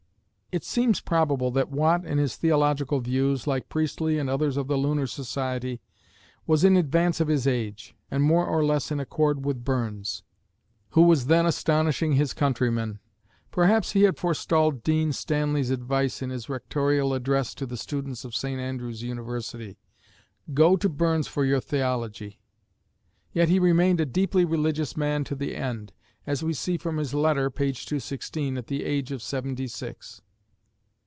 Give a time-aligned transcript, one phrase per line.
[0.53, 4.75] It seems probable that Watt, in his theological views, like Priestley and others of the
[4.75, 5.79] Lunar Society,
[6.45, 10.23] was in advance of his age, and more or less in accord with Burns,
[10.89, 12.99] who was then astonishing his countrymen.
[13.49, 18.35] Perhaps he had forstalled Dean Stanley's advice in his rectorial address to the students of
[18.35, 18.59] St.
[18.59, 19.79] Andrew's University:
[20.53, 22.41] "go to Burns for your theology,"
[23.31, 25.93] yet he remained a deeply religious man to the end,
[26.27, 30.21] as we see from his letter (page 216), at the age of seventy six.